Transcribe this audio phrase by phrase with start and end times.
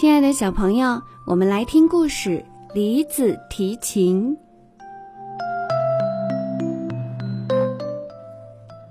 [0.00, 2.42] 亲爱的小朋友，我们来听故事
[2.74, 4.34] 《梨子提琴》。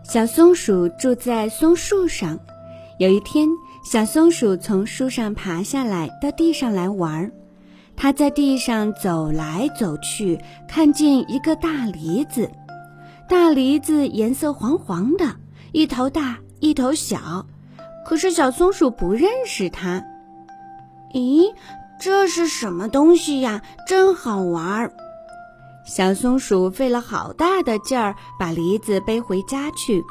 [0.03, 2.37] 小松鼠住在松树上。
[2.99, 3.49] 有一天，
[3.83, 7.31] 小松鼠从树上爬下来，到地上来玩儿。
[7.95, 12.51] 它在地上走来走去，看见一个大梨子。
[13.27, 15.37] 大梨子颜色黄黄的，
[15.71, 17.47] 一头大，一头小。
[18.05, 20.05] 可是小松鼠不认识它。
[21.13, 21.53] 咦，
[21.99, 23.61] 这是什么东西呀？
[23.87, 24.93] 真好玩儿！
[25.85, 30.03] 小松鼠费了好大的劲儿把梨子背回家去。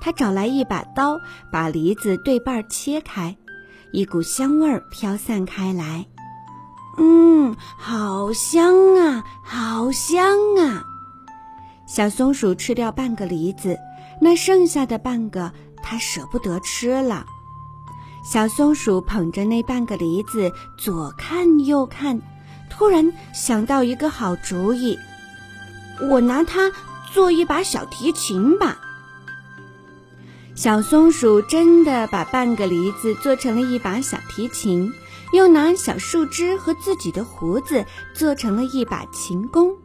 [0.00, 1.18] 它找来一把刀，
[1.50, 3.36] 把梨子对半切开，
[3.92, 6.06] 一股香味儿飘散开来。
[6.98, 10.84] 嗯，好香啊，好香啊！
[11.86, 13.78] 小松鼠吃掉半个梨子，
[14.20, 15.50] 那剩下的半个
[15.82, 17.24] 它舍不得吃了。
[18.24, 22.20] 小松鼠捧着那半个梨子，左看右看，
[22.68, 24.98] 突然想到一个好主意：
[26.10, 26.70] 我拿它
[27.12, 28.78] 做一把小提琴吧。
[30.54, 34.92] 小松鼠真的把半个梨子做成了一把小提琴，
[35.32, 39.76] 又拿小树枝和自己的胡子做成了一把琴弓。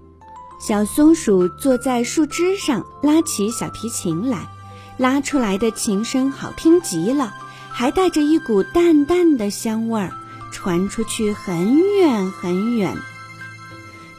[0.60, 4.50] 小松鼠坐在树枝上，拉起小提琴来，
[4.98, 7.34] 拉出来的琴声好听极了。
[7.74, 10.12] 还带着一股淡淡的香味儿，
[10.52, 12.96] 传出去很远很远。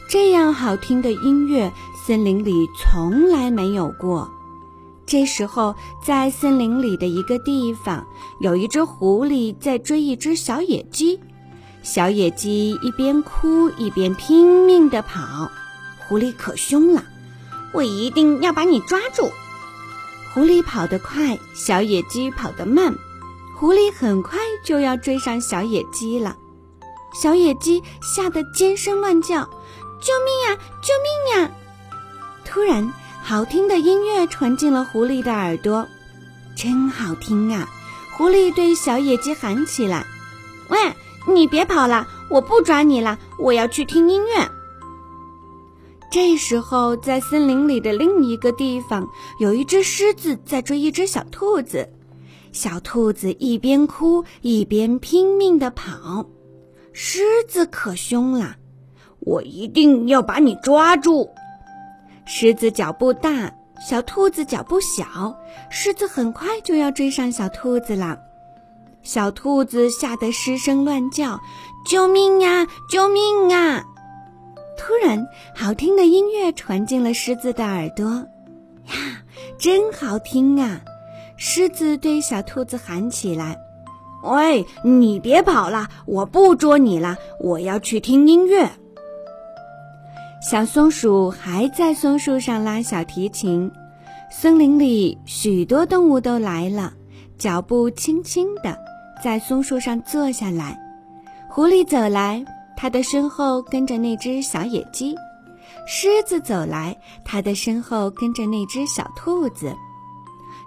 [0.09, 1.73] 这样好听的音乐，
[2.05, 4.29] 森林里从来没有过。
[5.07, 8.05] 这时候，在森林里的一个地方，
[8.41, 11.21] 有一只狐狸在追一只小野鸡。
[11.83, 15.51] 小野鸡一边哭一边拼命地跑，
[16.01, 17.05] 狐狸可凶了，
[17.73, 19.31] 我一定要把你抓住。
[20.33, 22.95] 狐狸跑得快，小野鸡跑得慢。
[23.57, 26.37] 狐狸很快就要追上小野鸡了，
[27.15, 29.49] 小野鸡吓得尖声乱叫
[30.03, 30.59] ：“救命呀！
[30.83, 31.51] 救命呀！”
[32.45, 35.87] 突然，好听的音乐传进了狐狸的耳朵，
[36.57, 37.69] 真好听啊！
[38.17, 40.05] 狐狸对小野鸡喊起来
[40.69, 40.79] ：“喂，
[41.33, 44.51] 你别跑了，我不抓你了，我要去听音乐。”
[46.11, 51.89] 这时候，在森林里的另一个地方，有一只狮子在追一只小兔子。
[52.55, 56.25] 小兔子一边哭一边拼命地跑，
[56.93, 58.55] 狮子可凶了，
[59.19, 61.29] 我一定要把你抓住。
[62.25, 63.53] 狮子脚步大，
[63.85, 65.37] 小兔子脚步小，
[65.69, 68.17] 狮子很快就要追上小兔子了。
[69.03, 71.39] 小兔子吓得失声乱叫
[71.91, 72.65] ：“救命呀！
[72.89, 73.85] 救命啊！”
[74.79, 75.27] 突然，
[75.57, 78.07] 好听的音乐传进了狮子的耳朵，
[78.87, 78.95] 呀，
[79.59, 80.81] 真好听啊！
[81.37, 83.57] 狮子对小兔子喊起来
[84.23, 88.71] ：“喂，你别跑了，我不捉你了，我要去听音乐。”
[90.41, 93.71] 小松鼠还在松树上拉小提琴。
[94.31, 96.93] 森林里许多动物都来了，
[97.39, 98.77] 脚步轻轻的，
[99.23, 100.79] 在松树上坐下来。
[101.49, 102.45] 狐狸走来，
[102.77, 105.15] 它的身后跟着那只小野鸡；
[105.87, 109.73] 狮子走来，它的身后跟着那只小兔子。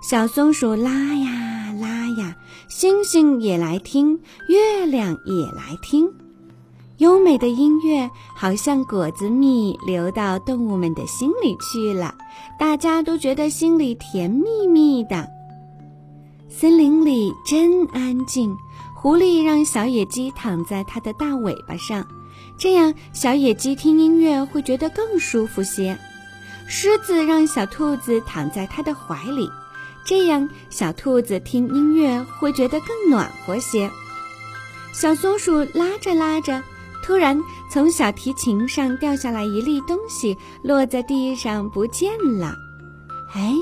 [0.01, 2.35] 小松鼠拉呀拉呀，
[2.69, 6.09] 星星也来听，月亮也来听。
[6.97, 12.15] 优美的音乐好像果子蜜流到动物们的心里去了，
[12.59, 15.27] 大家都觉得心里甜蜜蜜的。
[16.49, 18.55] 森林里真安静。
[18.99, 22.07] 狐狸让小野鸡躺在它的大尾巴上，
[22.57, 25.95] 这样小野鸡听音乐会觉得更舒服些。
[26.67, 29.47] 狮子让小兔子躺在它的怀里。
[30.07, 33.91] 这样，小兔子听音乐会觉得更暖和些。
[34.93, 36.63] 小松鼠拉着拉着，
[37.03, 37.37] 突然
[37.69, 42.55] 从小提琴上掉下来一粒东西，落在地上不见了。
[43.35, 43.53] 哎，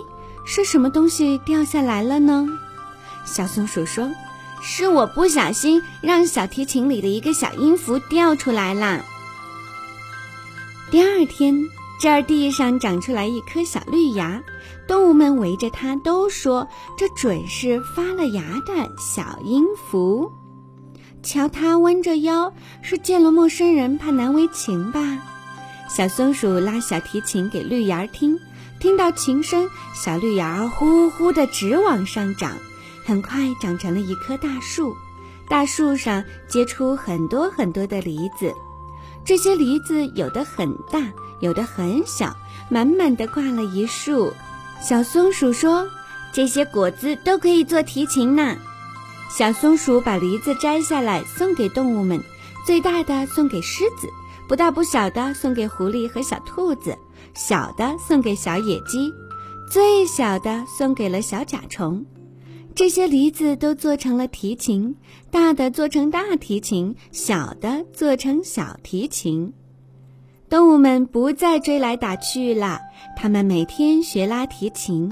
[0.46, 2.48] 是什么东西掉下来了呢？
[3.25, 4.12] 小松鼠说
[4.62, 9.04] ：“是我不小心让小提琴里的一个小音符掉出来啦。”
[10.92, 11.68] 第二天，
[12.00, 14.42] 这儿地上长出来一颗小绿芽。
[14.88, 20.32] 动物们围着它，都说这准是发了芽的小音符。
[21.24, 22.54] 瞧，它弯着腰，
[22.84, 25.00] 是见了陌生人怕难为情吧？
[25.90, 28.38] 小松鼠拉小提琴给绿芽听，
[28.80, 32.52] 听到琴声，小绿芽呼呼的直往上长，
[33.06, 34.96] 很快长成了一棵大树。
[35.48, 38.54] 大树上结出很多很多的梨子，
[39.24, 41.02] 这些梨子有的很大，
[41.40, 42.36] 有的很小，
[42.70, 44.34] 满满的挂了一树。
[44.82, 45.88] 小松鼠说
[46.34, 48.56] ：“这些果子都可以做提琴呢。”
[49.30, 52.22] 小松鼠把梨子摘下来送给动物们，
[52.66, 54.08] 最大的送给狮子，
[54.48, 56.98] 不大不小的送给狐狸和小兔子，
[57.34, 59.12] 小的送给小野鸡，
[59.70, 62.06] 最小的送给了小甲虫。
[62.76, 64.96] 这些梨子都做成了提琴，
[65.32, 69.54] 大的做成大提琴，小的做成小提琴。
[70.56, 72.80] 动物们不再追来打去了，
[73.13, 75.12] 它们每天学拉提琴。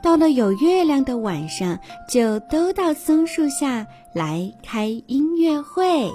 [0.00, 6.08] 到了有月亮的晚上，就都到松树下来开音乐会。